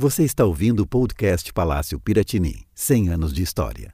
Você 0.00 0.22
está 0.22 0.44
ouvindo 0.44 0.84
o 0.84 0.86
podcast 0.86 1.52
Palácio 1.52 1.98
Piratini 1.98 2.64
100 2.72 3.08
anos 3.08 3.32
de 3.32 3.42
história. 3.42 3.92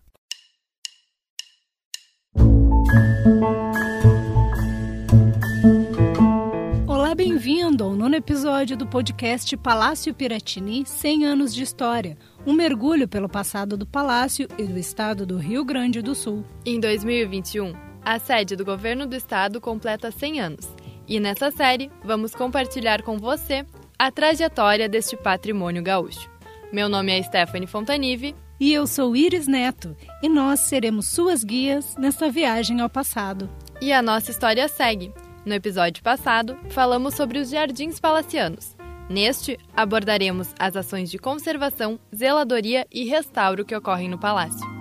Olá, 6.86 7.14
bem-vindo 7.14 7.84
ao 7.84 7.94
nono 7.96 8.14
episódio 8.14 8.76
do 8.76 8.86
podcast 8.86 9.56
Palácio 9.56 10.12
Piratini 10.12 10.84
100 10.84 11.24
anos 11.24 11.54
de 11.54 11.62
história. 11.62 12.18
Um 12.46 12.52
mergulho 12.52 13.08
pelo 13.08 13.26
passado 13.26 13.74
do 13.74 13.86
palácio 13.86 14.46
e 14.58 14.64
do 14.64 14.78
estado 14.78 15.24
do 15.24 15.38
Rio 15.38 15.64
Grande 15.64 16.02
do 16.02 16.14
Sul. 16.14 16.44
Em 16.66 16.78
2021, 16.78 17.72
a 18.04 18.18
sede 18.18 18.54
do 18.54 18.62
governo 18.62 19.06
do 19.06 19.16
estado 19.16 19.58
completa 19.58 20.10
100 20.10 20.38
anos. 20.38 20.68
E 21.08 21.18
nessa 21.18 21.50
série, 21.50 21.90
vamos 22.04 22.34
compartilhar 22.34 23.02
com 23.02 23.16
você 23.16 23.64
a 23.98 24.10
trajetória 24.10 24.88
deste 24.88 25.16
patrimônio 25.16 25.82
gaúcho. 25.82 26.30
Meu 26.72 26.88
nome 26.88 27.18
é 27.18 27.22
Stephanie 27.22 27.66
Fontanive. 27.66 28.34
E 28.60 28.72
eu 28.72 28.86
sou 28.86 29.16
Iris 29.16 29.48
Neto, 29.48 29.96
e 30.22 30.28
nós 30.28 30.60
seremos 30.60 31.08
suas 31.08 31.42
guias 31.42 31.96
nesta 31.96 32.30
viagem 32.30 32.80
ao 32.80 32.88
passado. 32.88 33.50
E 33.80 33.92
a 33.92 34.00
nossa 34.00 34.30
história 34.30 34.68
segue. 34.68 35.12
No 35.44 35.52
episódio 35.52 36.02
passado, 36.02 36.56
falamos 36.70 37.14
sobre 37.14 37.38
os 37.40 37.50
jardins 37.50 37.98
palacianos. 37.98 38.76
Neste, 39.10 39.58
abordaremos 39.76 40.54
as 40.58 40.76
ações 40.76 41.10
de 41.10 41.18
conservação, 41.18 41.98
zeladoria 42.14 42.86
e 42.92 43.04
restauro 43.04 43.64
que 43.64 43.74
ocorrem 43.74 44.08
no 44.08 44.18
palácio. 44.18 44.73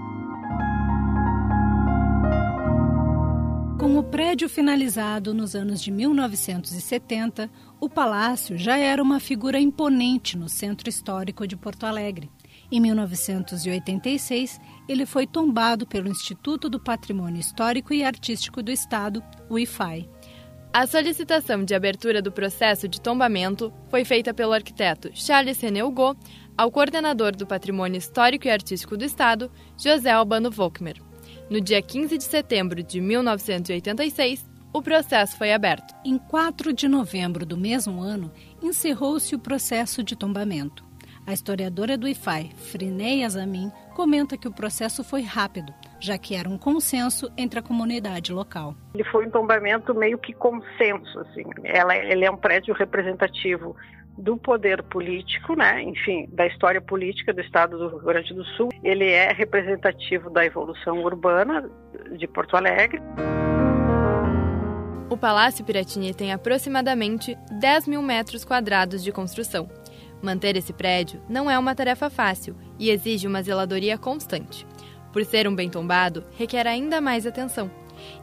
Com 3.93 3.99
o 3.99 4.03
prédio 4.03 4.49
finalizado 4.49 5.35
nos 5.35 5.55
anos 5.55 5.79
de 5.79 5.91
1970, 5.91 7.47
o 7.79 7.87
palácio 7.87 8.57
já 8.57 8.75
era 8.75 9.03
uma 9.03 9.19
figura 9.19 9.59
imponente 9.59 10.35
no 10.35 10.49
centro 10.49 10.89
histórico 10.89 11.45
de 11.45 11.55
Porto 11.55 11.85
Alegre. 11.85 12.27
Em 12.71 12.81
1986, 12.81 14.59
ele 14.89 15.05
foi 15.05 15.27
tombado 15.27 15.85
pelo 15.85 16.09
Instituto 16.09 16.71
do 16.71 16.79
Patrimônio 16.79 17.39
Histórico 17.39 17.93
e 17.93 18.03
Artístico 18.03 18.63
do 18.63 18.71
Estado, 18.71 19.23
o 19.47 19.59
IFAI. 19.59 20.09
A 20.73 20.87
solicitação 20.87 21.63
de 21.63 21.75
abertura 21.75 22.19
do 22.19 22.31
processo 22.31 22.87
de 22.87 22.99
tombamento 22.99 23.71
foi 23.89 24.03
feita 24.03 24.33
pelo 24.33 24.53
arquiteto 24.53 25.11
Charles 25.13 25.61
René 25.61 25.83
Hugo 25.83 26.17
ao 26.57 26.71
coordenador 26.71 27.35
do 27.35 27.45
Patrimônio 27.45 27.99
Histórico 27.99 28.47
e 28.47 28.49
Artístico 28.49 28.97
do 28.97 29.05
Estado, 29.05 29.51
José 29.77 30.09
Albano 30.09 30.49
Volkmer. 30.49 31.12
No 31.53 31.61
dia 31.61 31.83
15 31.83 32.17
de 32.17 32.23
setembro 32.23 32.81
de 32.81 32.99
1986, 32.99 34.43
o 34.73 34.81
processo 34.81 35.37
foi 35.37 35.53
aberto. 35.53 35.93
Em 36.03 36.17
4 36.17 36.73
de 36.73 36.87
novembro 36.87 37.45
do 37.45 37.55
mesmo 37.55 38.01
ano, 38.01 38.31
encerrou-se 38.59 39.35
o 39.35 39.39
processo 39.39 40.01
de 40.01 40.15
tombamento. 40.15 40.83
A 41.27 41.31
historiadora 41.31 41.95
do 41.95 42.07
IFAI, 42.07 42.49
Frinei 42.55 43.23
Azamin, 43.23 43.71
comenta 43.93 44.35
que 44.35 44.47
o 44.47 44.51
processo 44.51 45.03
foi 45.03 45.21
rápido, 45.21 45.71
já 45.99 46.17
que 46.17 46.33
era 46.33 46.49
um 46.49 46.57
consenso 46.57 47.31
entre 47.37 47.59
a 47.59 47.61
comunidade 47.61 48.33
local. 48.33 48.75
Ele 48.95 49.03
foi 49.03 49.27
um 49.27 49.29
tombamento 49.29 49.93
meio 49.93 50.17
que 50.17 50.33
consenso, 50.33 51.19
assim. 51.19 51.43
Ela, 51.63 51.95
ele 51.95 52.25
é 52.25 52.31
um 52.31 52.35
prédio 52.35 52.73
representativo 52.73 53.75
do 54.17 54.37
poder 54.37 54.83
político, 54.83 55.55
né? 55.55 55.81
enfim, 55.81 56.27
da 56.31 56.45
história 56.45 56.81
política 56.81 57.33
do 57.33 57.41
estado 57.41 57.77
do 57.77 57.87
Rio 57.89 57.99
Grande 57.99 58.33
do 58.33 58.43
Sul. 58.45 58.69
Ele 58.83 59.09
é 59.09 59.31
representativo 59.31 60.29
da 60.29 60.45
evolução 60.45 61.03
urbana 61.03 61.69
de 62.17 62.27
Porto 62.27 62.55
Alegre. 62.55 63.01
O 65.09 65.17
Palácio 65.17 65.63
Piratini 65.63 66.13
tem 66.13 66.31
aproximadamente 66.31 67.37
10 67.59 67.87
mil 67.87 68.01
metros 68.01 68.43
quadrados 68.43 69.03
de 69.03 69.11
construção. 69.11 69.69
Manter 70.21 70.55
esse 70.55 70.73
prédio 70.73 71.21
não 71.29 71.51
é 71.51 71.59
uma 71.59 71.75
tarefa 71.75 72.09
fácil 72.09 72.55
e 72.79 72.89
exige 72.89 73.27
uma 73.27 73.43
zeladoria 73.43 73.97
constante. 73.97 74.65
Por 75.11 75.23
ser 75.25 75.47
um 75.47 75.53
bem 75.53 75.69
tombado, 75.69 76.23
requer 76.35 76.65
ainda 76.65 76.99
mais 76.99 77.27
atenção. 77.27 77.69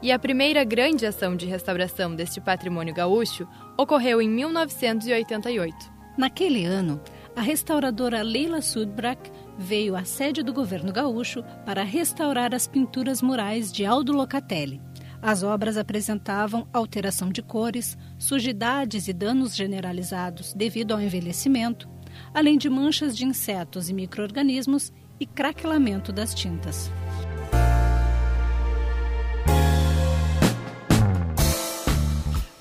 E 0.02 0.10
a 0.12 0.18
primeira 0.18 0.64
grande 0.64 1.06
ação 1.06 1.36
de 1.36 1.46
restauração 1.46 2.14
deste 2.14 2.40
patrimônio 2.40 2.94
gaúcho 2.94 3.46
ocorreu 3.76 4.20
em 4.20 4.28
1988. 4.28 6.00
Naquele 6.16 6.64
ano, 6.64 7.00
a 7.36 7.40
restauradora 7.40 8.22
Leila 8.22 8.60
Sudbrack 8.60 9.30
veio 9.56 9.96
à 9.96 10.04
sede 10.04 10.42
do 10.42 10.52
governo 10.52 10.92
gaúcho 10.92 11.42
para 11.64 11.82
restaurar 11.82 12.54
as 12.54 12.66
pinturas 12.66 13.22
murais 13.22 13.72
de 13.72 13.86
Aldo 13.86 14.12
Locatelli. 14.12 14.80
As 15.22 15.42
obras 15.42 15.76
apresentavam 15.76 16.66
alteração 16.72 17.30
de 17.30 17.42
cores, 17.42 17.96
sujidades 18.18 19.06
e 19.06 19.12
danos 19.12 19.54
generalizados 19.54 20.54
devido 20.54 20.92
ao 20.92 21.00
envelhecimento, 21.00 21.88
além 22.34 22.58
de 22.58 22.68
manchas 22.70 23.16
de 23.16 23.24
insetos 23.24 23.88
e 23.88 23.94
microorganismos 23.94 24.92
e 25.18 25.26
craquelamento 25.26 26.12
das 26.12 26.34
tintas. 26.34 26.90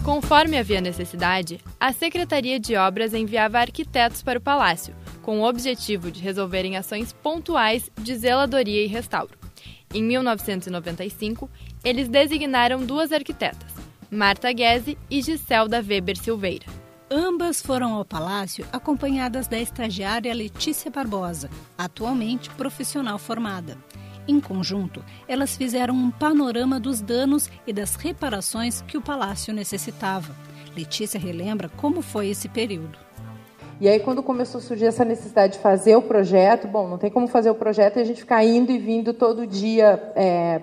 Conforme 0.09 0.57
havia 0.57 0.81
necessidade, 0.81 1.59
a 1.79 1.93
Secretaria 1.93 2.59
de 2.59 2.75
Obras 2.75 3.13
enviava 3.13 3.59
arquitetos 3.59 4.23
para 4.23 4.39
o 4.39 4.41
palácio, 4.41 4.95
com 5.21 5.39
o 5.39 5.47
objetivo 5.47 6.09
de 6.09 6.19
resolverem 6.19 6.75
ações 6.75 7.13
pontuais 7.13 7.91
de 7.95 8.15
zeladoria 8.15 8.83
e 8.83 8.87
restauro. 8.87 9.37
Em 9.93 10.01
1995, 10.01 11.47
eles 11.85 12.09
designaram 12.09 12.83
duas 12.83 13.11
arquitetas, 13.11 13.71
Marta 14.09 14.51
Guese 14.51 14.97
e 15.11 15.21
Giselda 15.21 15.77
Weber 15.79 16.17
Silveira. 16.17 16.65
Ambas 17.11 17.61
foram 17.61 17.93
ao 17.93 18.03
palácio 18.03 18.65
acompanhadas 18.71 19.47
da 19.47 19.59
estagiária 19.59 20.33
Letícia 20.33 20.89
Barbosa, 20.89 21.51
atualmente 21.77 22.49
profissional 22.49 23.19
formada. 23.19 23.77
Em 24.29 24.39
conjunto, 24.39 25.03
elas 25.27 25.57
fizeram 25.57 25.95
um 25.95 26.11
panorama 26.11 26.79
dos 26.79 27.01
danos 27.01 27.49
e 27.65 27.73
das 27.73 27.95
reparações 27.95 28.79
que 28.83 28.95
o 28.95 29.01
palácio 29.01 29.51
necessitava. 29.51 30.35
Letícia 30.77 31.19
relembra 31.19 31.67
como 31.67 32.03
foi 32.03 32.29
esse 32.29 32.47
período. 32.47 32.95
E 33.81 33.89
aí, 33.89 33.99
quando 33.99 34.21
começou 34.21 34.59
a 34.59 34.61
surgir 34.61 34.85
essa 34.85 35.03
necessidade 35.03 35.53
de 35.53 35.59
fazer 35.59 35.95
o 35.95 36.03
projeto, 36.03 36.67
bom, 36.67 36.87
não 36.87 36.99
tem 36.99 37.09
como 37.09 37.27
fazer 37.27 37.49
o 37.49 37.55
projeto 37.55 37.97
e 37.97 38.01
a 38.01 38.03
gente 38.03 38.19
ficar 38.19 38.43
indo 38.43 38.71
e 38.71 38.77
vindo 38.77 39.15
todo 39.15 39.47
dia 39.47 39.99
é, 40.15 40.61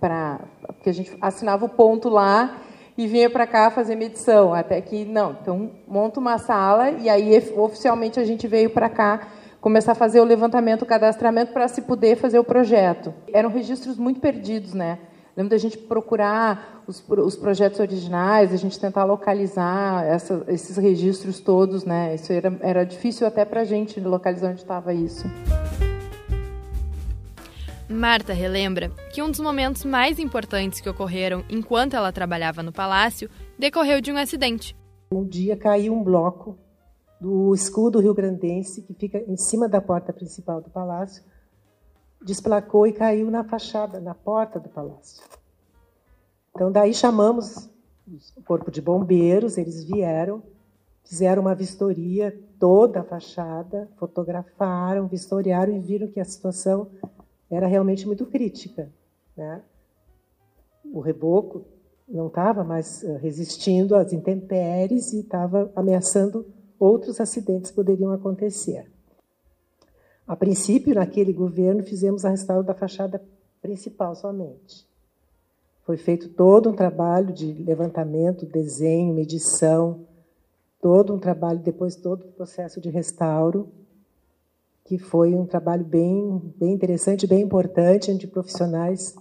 para. 0.00 0.40
Porque 0.66 0.90
a 0.90 0.92
gente 0.92 1.16
assinava 1.20 1.64
o 1.64 1.68
ponto 1.68 2.08
lá 2.08 2.56
e 2.98 3.06
vinha 3.06 3.30
para 3.30 3.46
cá 3.46 3.70
fazer 3.70 3.94
medição. 3.94 4.52
Até 4.52 4.80
que, 4.80 5.04
não, 5.04 5.30
então 5.40 5.70
monta 5.86 6.18
uma 6.18 6.38
sala 6.38 6.90
e 6.90 7.08
aí 7.08 7.38
oficialmente 7.56 8.18
a 8.18 8.24
gente 8.24 8.48
veio 8.48 8.68
para 8.68 8.88
cá 8.88 9.28
começar 9.66 9.90
a 9.90 9.94
fazer 9.96 10.20
o 10.20 10.24
levantamento, 10.24 10.82
o 10.82 10.86
cadastramento 10.86 11.52
para 11.52 11.66
se 11.66 11.82
poder 11.82 12.14
fazer 12.14 12.38
o 12.38 12.44
projeto. 12.44 13.12
Eram 13.32 13.50
registros 13.50 13.98
muito 13.98 14.20
perdidos, 14.20 14.72
né? 14.72 14.96
Lembro 15.36 15.50
da 15.50 15.58
gente 15.58 15.76
procurar 15.76 16.84
os, 16.86 17.04
os 17.08 17.34
projetos 17.34 17.80
originais, 17.80 18.52
a 18.52 18.56
gente 18.56 18.78
tentar 18.78 19.02
localizar 19.02 20.04
essa, 20.04 20.44
esses 20.46 20.76
registros 20.76 21.40
todos, 21.40 21.84
né? 21.84 22.14
Isso 22.14 22.32
era, 22.32 22.56
era 22.60 22.84
difícil 22.84 23.26
até 23.26 23.44
para 23.44 23.62
a 23.62 23.64
gente 23.64 23.98
localizar 23.98 24.50
onde 24.50 24.60
estava 24.60 24.94
isso. 24.94 25.28
Marta 27.88 28.32
relembra 28.32 28.92
que 29.12 29.20
um 29.20 29.28
dos 29.28 29.40
momentos 29.40 29.84
mais 29.84 30.20
importantes 30.20 30.80
que 30.80 30.88
ocorreram 30.88 31.44
enquanto 31.50 31.96
ela 31.96 32.12
trabalhava 32.12 32.62
no 32.62 32.70
palácio 32.70 33.28
decorreu 33.58 34.00
de 34.00 34.12
um 34.12 34.16
acidente. 34.16 34.76
Um 35.10 35.24
dia 35.24 35.56
caiu 35.56 35.92
um 35.92 36.04
bloco 36.04 36.56
do 37.20 37.54
escudo 37.54 38.00
rio-grandense, 38.00 38.82
que 38.82 38.94
fica 38.94 39.18
em 39.18 39.36
cima 39.36 39.68
da 39.68 39.80
porta 39.80 40.12
principal 40.12 40.60
do 40.60 40.70
palácio, 40.70 41.22
desplacou 42.22 42.86
e 42.86 42.92
caiu 42.92 43.30
na 43.30 43.44
fachada, 43.44 44.00
na 44.00 44.14
porta 44.14 44.58
do 44.58 44.68
palácio. 44.68 45.22
Então, 46.54 46.70
daí 46.72 46.92
chamamos 46.92 47.68
o 48.36 48.42
corpo 48.42 48.70
de 48.70 48.80
bombeiros, 48.80 49.58
eles 49.58 49.84
vieram, 49.84 50.42
fizeram 51.04 51.42
uma 51.42 51.54
vistoria 51.54 52.38
toda 52.58 53.00
a 53.00 53.04
fachada, 53.04 53.88
fotografaram, 53.96 55.06
vistoriaram 55.06 55.74
e 55.74 55.80
viram 55.80 56.08
que 56.08 56.20
a 56.20 56.24
situação 56.24 56.88
era 57.50 57.66
realmente 57.66 58.06
muito 58.06 58.26
crítica. 58.26 58.90
Né? 59.36 59.62
O 60.92 61.00
reboco 61.00 61.64
não 62.08 62.28
estava 62.28 62.64
mais 62.64 63.02
eh, 63.02 63.18
resistindo 63.18 63.94
às 63.94 64.12
intempéries 64.12 65.12
e 65.12 65.20
estava 65.20 65.70
ameaçando 65.74 66.46
outros 66.78 67.20
acidentes 67.20 67.70
poderiam 67.70 68.12
acontecer. 68.12 68.90
A 70.26 70.34
princípio, 70.34 70.94
naquele 70.94 71.32
governo, 71.32 71.82
fizemos 71.82 72.24
a 72.24 72.30
restauro 72.30 72.64
da 72.64 72.74
fachada 72.74 73.22
principal 73.62 74.14
somente. 74.14 74.86
Foi 75.84 75.96
feito 75.96 76.28
todo 76.30 76.68
um 76.68 76.74
trabalho 76.74 77.32
de 77.32 77.52
levantamento, 77.62 78.44
desenho, 78.44 79.14
medição, 79.14 80.04
todo 80.80 81.14
um 81.14 81.18
trabalho, 81.18 81.60
depois 81.60 81.94
todo 81.94 82.22
o 82.22 82.32
processo 82.32 82.80
de 82.80 82.90
restauro, 82.90 83.68
que 84.84 84.98
foi 84.98 85.34
um 85.34 85.46
trabalho 85.46 85.84
bem, 85.84 86.52
bem 86.56 86.72
interessante, 86.72 87.26
bem 87.26 87.42
importante, 87.42 88.10
onde 88.10 88.26
profissionais 88.26 89.14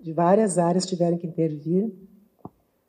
de 0.00 0.12
várias 0.12 0.58
áreas 0.58 0.86
tiveram 0.86 1.18
que 1.18 1.26
intervir 1.26 1.92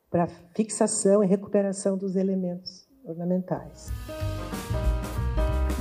para 0.09 0.27
fixação 0.27 1.23
e 1.23 1.27
recuperação 1.27 1.97
dos 1.97 2.15
elementos 2.15 2.88
ornamentais. 3.09 3.91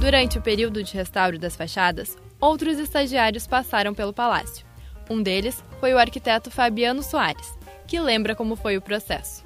Durante 0.00 0.38
o 0.38 0.42
período 0.42 0.82
de 0.82 0.94
restauro 0.94 1.38
das 1.38 1.54
fachadas, 1.54 2.16
outros 2.40 2.78
estagiários 2.78 3.46
passaram 3.46 3.94
pelo 3.94 4.12
palácio. 4.12 4.66
Um 5.10 5.22
deles 5.22 5.62
foi 5.80 5.92
o 5.92 5.98
arquiteto 5.98 6.50
Fabiano 6.50 7.02
Soares, 7.02 7.58
que 7.86 8.00
lembra 8.00 8.34
como 8.34 8.56
foi 8.56 8.76
o 8.76 8.82
processo. 8.82 9.44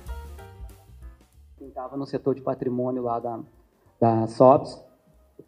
Estava 1.61 1.97
no 1.97 2.07
setor 2.07 2.35
de 2.35 2.43
patrimônio 2.43 3.03
lá 3.03 3.19
da, 3.19 3.41
da 4.01 4.27
SOPS, 4.27 4.83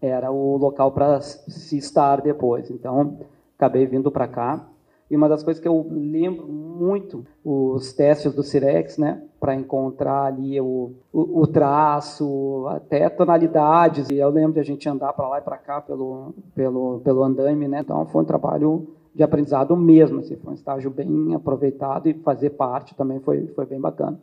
era 0.00 0.30
o 0.30 0.56
local 0.56 0.92
para 0.92 1.20
se 1.20 1.76
estar 1.76 2.20
depois. 2.20 2.70
Então, 2.70 3.18
acabei 3.56 3.86
vindo 3.86 4.10
para 4.10 4.28
cá. 4.28 4.66
E 5.10 5.16
uma 5.16 5.28
das 5.28 5.42
coisas 5.42 5.60
que 5.60 5.68
eu 5.68 5.86
lembro 5.90 6.46
muito, 6.48 7.26
os 7.44 7.92
testes 7.92 8.32
do 8.32 8.42
Cirex, 8.42 8.96
né, 8.96 9.22
para 9.44 9.54
encontrar 9.54 10.24
ali 10.24 10.58
o, 10.58 10.92
o, 11.12 11.42
o, 11.42 11.46
traço, 11.46 12.66
até 12.70 13.10
tonalidades. 13.10 14.08
E 14.08 14.16
eu 14.16 14.30
lembro 14.30 14.54
de 14.54 14.60
a 14.60 14.62
gente 14.62 14.88
andar 14.88 15.12
para 15.12 15.28
lá 15.28 15.38
e 15.38 15.42
para 15.42 15.58
cá 15.58 15.82
pelo, 15.82 16.32
pelo, 16.54 17.00
pelo 17.00 17.22
andaime, 17.22 17.68
né? 17.68 17.80
Então, 17.80 18.06
foi 18.06 18.22
um 18.22 18.24
trabalho 18.24 18.88
de 19.14 19.22
aprendizado 19.22 19.76
mesmo, 19.76 20.20
assim, 20.20 20.36
foi 20.36 20.52
um 20.52 20.54
estágio 20.54 20.90
bem 20.90 21.34
aproveitado 21.34 22.08
e 22.08 22.14
fazer 22.14 22.50
parte 22.50 22.94
também 22.94 23.20
foi, 23.20 23.46
foi 23.48 23.66
bem 23.66 23.78
bacana. 23.78 24.18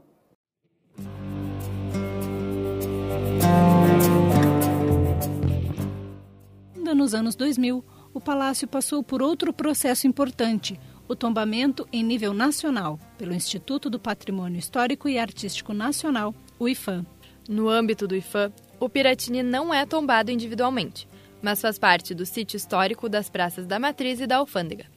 Ainda 6.76 6.96
nos 6.96 7.14
anos 7.14 7.36
2000, 7.36 7.86
o 8.12 8.20
palácio 8.20 8.68
passou 8.68 9.04
por 9.04 9.22
outro 9.22 9.54
processo 9.54 10.08
importante, 10.08 10.80
o 11.08 11.16
tombamento 11.16 11.88
em 11.94 12.04
nível 12.04 12.34
nacional, 12.34 12.98
pelo 13.22 13.36
Instituto 13.36 13.88
do 13.88 14.00
Patrimônio 14.00 14.58
Histórico 14.58 15.08
e 15.08 15.20
Artístico 15.20 15.76
Nacional, 15.76 16.34
o 16.58 16.68
IFAM. 16.68 17.06
No 17.48 17.70
âmbito 17.70 18.08
do 18.08 18.16
IFAM, 18.16 18.52
o 18.80 18.90
Piratini 18.90 19.44
não 19.44 19.72
é 19.72 19.86
tombado 19.86 20.32
individualmente, 20.32 21.08
mas 21.40 21.62
faz 21.62 21.78
parte 21.78 22.16
do 22.16 22.26
sítio 22.26 22.58
histórico 22.58 23.08
das 23.08 23.30
praças 23.30 23.68
da 23.68 23.78
Matriz 23.78 24.20
e 24.20 24.26
da 24.26 24.38
Alfândega. 24.38 24.88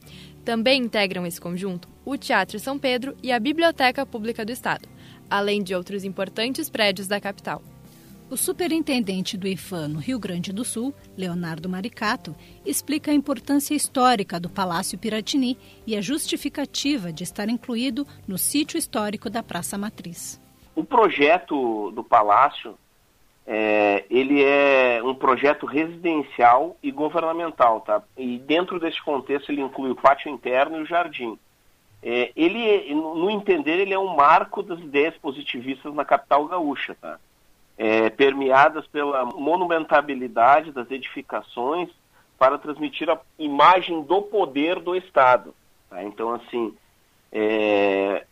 Também 0.43 0.81
integram 0.81 1.23
esse 1.23 1.39
conjunto 1.39 1.87
o 2.03 2.17
Teatro 2.17 2.57
São 2.57 2.79
Pedro 2.79 3.15
e 3.21 3.31
a 3.31 3.39
Biblioteca 3.39 4.07
Pública 4.07 4.43
do 4.43 4.51
Estado, 4.51 4.89
além 5.29 5.61
de 5.61 5.75
outros 5.75 6.03
importantes 6.03 6.67
prédios 6.67 7.07
da 7.07 7.21
capital. 7.21 7.61
O 8.27 8.35
superintendente 8.35 9.37
do 9.37 9.47
IFAM 9.47 9.89
no 9.89 9.99
Rio 9.99 10.17
Grande 10.17 10.51
do 10.51 10.65
Sul, 10.65 10.91
Leonardo 11.15 11.69
Maricato, 11.69 12.35
explica 12.65 13.11
a 13.11 13.13
importância 13.13 13.75
histórica 13.75 14.39
do 14.39 14.49
Palácio 14.49 14.97
Piratini 14.97 15.55
e 15.85 15.95
a 15.95 16.01
justificativa 16.01 17.13
de 17.13 17.23
estar 17.23 17.47
incluído 17.49 18.05
no 18.27 18.35
sítio 18.35 18.79
histórico 18.79 19.29
da 19.29 19.43
Praça 19.43 19.77
Matriz. 19.77 20.41
O 20.75 20.83
projeto 20.83 21.91
do 21.91 22.03
palácio 22.03 22.75
é, 23.45 24.05
ele 24.09 24.43
é 24.43 25.01
um 25.03 25.13
projeto 25.13 25.67
residencial 25.67 26.75
e 26.81 26.91
governamental, 26.91 27.81
tá? 27.81 28.01
E 28.17 28.39
dentro 28.39 28.79
desse 28.79 29.01
contexto 29.03 29.51
ele 29.51 29.61
inclui 29.61 29.91
o 29.91 29.95
pátio 29.95 30.31
interno 30.31 30.79
e 30.79 30.81
o 30.81 30.85
jardim. 30.85 31.37
É, 32.01 32.31
ele, 32.35 32.91
no 32.95 33.29
entender, 33.29 33.79
ele 33.79 33.93
é 33.93 33.99
um 33.99 34.15
marco 34.15 34.63
das 34.63 34.79
ideias 34.79 35.15
positivistas 35.17 35.93
na 35.93 36.03
capital 36.03 36.47
gaúcha, 36.47 36.97
tá? 36.99 37.19
É, 37.77 38.09
permeadas 38.09 38.87
pela 38.87 39.25
monumentabilidade 39.25 40.71
das 40.71 40.89
edificações 40.89 41.89
para 42.37 42.57
transmitir 42.57 43.09
a 43.09 43.19
imagem 43.37 44.01
do 44.03 44.21
poder 44.21 44.79
do 44.79 44.95
Estado. 44.95 45.53
Tá? 45.89 46.01
Então, 46.03 46.33
assim, 46.33 46.73
é, 47.31 48.25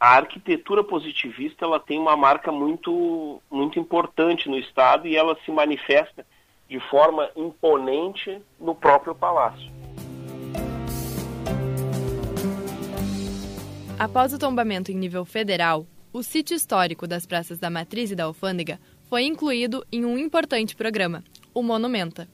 a 0.00 0.16
arquitetura 0.16 0.84
positivista 0.84 1.64
ela 1.64 1.80
tem 1.80 1.98
uma 1.98 2.16
marca 2.16 2.52
muito, 2.52 3.42
muito 3.50 3.78
importante 3.78 4.48
no 4.48 4.58
Estado 4.58 5.08
e 5.08 5.16
ela 5.16 5.36
se 5.44 5.50
manifesta 5.50 6.24
de 6.68 6.78
forma 6.78 7.30
imponente 7.34 8.40
no 8.60 8.74
próprio 8.74 9.14
palácio. 9.14 9.70
Após 13.98 14.32
o 14.32 14.38
tombamento 14.38 14.92
em 14.92 14.94
nível 14.94 15.24
federal, 15.24 15.84
o 16.18 16.22
sítio 16.24 16.56
histórico 16.56 17.06
das 17.06 17.24
praças 17.24 17.60
da 17.60 17.70
Matriz 17.70 18.10
e 18.10 18.16
da 18.16 18.24
Alfândega 18.24 18.80
foi 19.08 19.22
incluído 19.22 19.86
em 19.92 20.04
um 20.04 20.18
importante 20.18 20.74
programa, 20.74 21.22
o 21.54 21.62
Monumenta. 21.62 22.28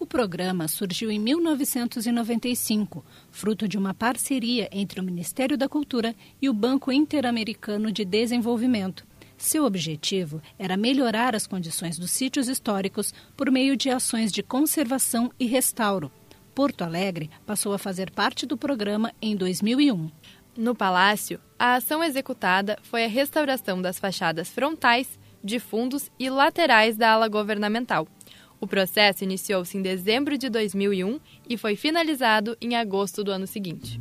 O 0.00 0.04
programa 0.04 0.66
surgiu 0.66 1.12
em 1.12 1.20
1995, 1.20 3.04
fruto 3.30 3.68
de 3.68 3.78
uma 3.78 3.94
parceria 3.94 4.68
entre 4.72 4.98
o 4.98 5.02
Ministério 5.04 5.56
da 5.56 5.68
Cultura 5.68 6.12
e 6.42 6.48
o 6.48 6.52
Banco 6.52 6.90
Interamericano 6.90 7.92
de 7.92 8.04
Desenvolvimento. 8.04 9.06
Seu 9.38 9.64
objetivo 9.64 10.42
era 10.58 10.76
melhorar 10.76 11.36
as 11.36 11.46
condições 11.46 11.96
dos 11.96 12.10
sítios 12.10 12.48
históricos 12.48 13.14
por 13.36 13.48
meio 13.48 13.76
de 13.76 13.90
ações 13.90 14.32
de 14.32 14.42
conservação 14.42 15.30
e 15.38 15.46
restauro. 15.46 16.10
Porto 16.52 16.82
Alegre 16.82 17.30
passou 17.46 17.72
a 17.72 17.78
fazer 17.78 18.10
parte 18.10 18.44
do 18.44 18.56
programa 18.56 19.12
em 19.22 19.36
2001. 19.36 20.10
No 20.56 20.74
Palácio, 20.74 21.40
a 21.58 21.74
ação 21.74 22.02
executada 22.02 22.78
foi 22.82 23.04
a 23.04 23.08
restauração 23.08 23.80
das 23.82 23.98
fachadas 23.98 24.48
frontais, 24.48 25.18
de 25.42 25.58
fundos 25.58 26.10
e 26.18 26.30
laterais 26.30 26.96
da 26.96 27.12
ala 27.12 27.28
governamental, 27.28 28.08
o 28.64 28.66
processo 28.66 29.22
iniciou-se 29.22 29.76
em 29.76 29.82
dezembro 29.82 30.38
de 30.38 30.48
2001 30.48 31.20
e 31.46 31.54
foi 31.58 31.76
finalizado 31.76 32.56
em 32.62 32.74
agosto 32.76 33.22
do 33.22 33.30
ano 33.30 33.46
seguinte. 33.46 34.00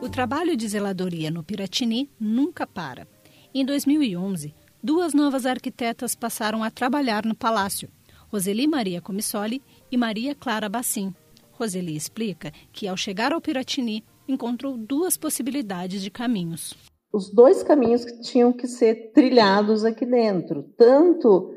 O 0.00 0.08
trabalho 0.08 0.56
de 0.56 0.66
zeladoria 0.66 1.30
no 1.30 1.42
Piratini 1.42 2.08
nunca 2.18 2.66
para. 2.66 3.06
Em 3.54 3.66
2011, 3.66 4.54
duas 4.82 5.12
novas 5.12 5.44
arquitetas 5.44 6.14
passaram 6.14 6.64
a 6.64 6.70
trabalhar 6.70 7.26
no 7.26 7.34
palácio, 7.34 7.90
Roseli 8.28 8.66
Maria 8.66 9.02
Comissoli 9.02 9.62
e 9.92 9.96
Maria 9.98 10.34
Clara 10.34 10.70
Bassim. 10.70 11.14
Roseli 11.58 11.96
explica 11.96 12.52
que, 12.72 12.86
ao 12.86 12.96
chegar 12.96 13.32
ao 13.32 13.40
Piratini, 13.40 14.04
encontrou 14.28 14.76
duas 14.76 15.16
possibilidades 15.16 16.00
de 16.02 16.10
caminhos. 16.10 16.74
Os 17.12 17.32
dois 17.34 17.62
caminhos 17.62 18.04
que 18.04 18.20
tinham 18.20 18.52
que 18.52 18.68
ser 18.68 19.12
trilhados 19.12 19.84
aqui 19.84 20.06
dentro, 20.06 20.62
tanto 20.76 21.50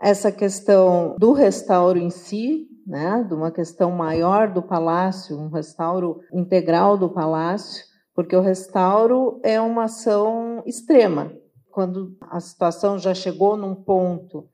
essa 0.00 0.32
questão 0.32 1.14
do 1.18 1.32
restauro 1.32 1.98
em 1.98 2.10
si, 2.10 2.68
né, 2.86 3.24
de 3.28 3.34
uma 3.34 3.50
questão 3.50 3.90
maior 3.90 4.52
do 4.52 4.62
palácio, 4.62 5.38
um 5.38 5.48
restauro 5.48 6.20
integral 6.32 6.96
do 6.96 7.08
palácio, 7.08 7.84
porque 8.14 8.36
o 8.36 8.40
restauro 8.40 9.40
é 9.42 9.60
uma 9.60 9.84
ação 9.84 10.62
extrema. 10.66 11.32
Quando 11.70 12.16
a 12.30 12.38
situação 12.40 12.98
já 12.98 13.12
chegou 13.12 13.56
num 13.56 13.74
ponto 13.74 14.48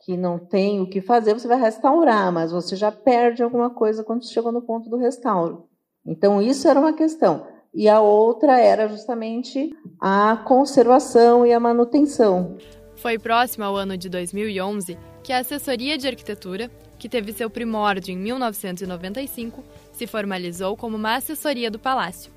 que 0.00 0.16
não 0.16 0.38
tem 0.38 0.80
o 0.80 0.86
que 0.86 1.00
fazer, 1.00 1.34
você 1.34 1.46
vai 1.46 1.60
restaurar, 1.60 2.32
mas 2.32 2.52
você 2.52 2.74
já 2.74 2.90
perde 2.90 3.42
alguma 3.42 3.70
coisa 3.70 4.02
quando 4.02 4.26
chegou 4.26 4.50
no 4.50 4.62
ponto 4.62 4.88
do 4.88 4.96
restauro. 4.96 5.66
Então, 6.04 6.40
isso 6.40 6.66
era 6.66 6.80
uma 6.80 6.92
questão. 6.92 7.46
E 7.72 7.88
a 7.88 8.00
outra 8.00 8.58
era 8.58 8.88
justamente 8.88 9.70
a 10.00 10.42
conservação 10.44 11.46
e 11.46 11.52
a 11.52 11.60
manutenção. 11.60 12.56
Foi 12.96 13.18
próximo 13.18 13.64
ao 13.64 13.76
ano 13.76 13.96
de 13.96 14.08
2011 14.08 14.98
que 15.22 15.32
a 15.32 15.38
Assessoria 15.38 15.96
de 15.96 16.08
Arquitetura, 16.08 16.70
que 16.98 17.08
teve 17.08 17.32
seu 17.32 17.48
primórdio 17.48 18.12
em 18.12 18.16
1995, 18.16 19.62
se 19.92 20.06
formalizou 20.06 20.76
como 20.76 20.96
uma 20.96 21.16
assessoria 21.16 21.70
do 21.70 21.78
Palácio. 21.78 22.32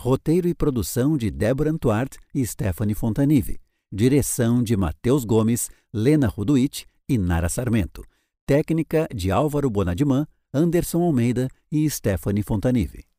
Roteiro 0.01 0.48
e 0.48 0.55
produção 0.55 1.15
de 1.15 1.29
Débora 1.29 1.70
Antuart 1.70 2.15
e 2.34 2.43
Stephanie 2.43 2.96
Fontanive. 2.96 3.60
Direção 3.93 4.63
de 4.63 4.75
Matheus 4.75 5.24
Gomes, 5.24 5.70
Lena 5.93 6.27
Ruduit 6.27 6.88
e 7.08 7.20
Nara 7.20 7.50
Sarmento. 7.50 8.03
Técnica 8.48 9.08
de 9.13 9.29
Álvaro 9.29 9.70
Bonadiman, 9.70 10.25
Anderson 10.51 11.03
Almeida 11.03 11.48
e 11.72 11.88
Stephanie 11.88 12.41
Fontanive. 12.41 13.11